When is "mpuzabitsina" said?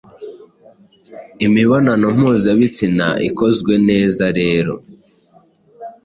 2.17-3.07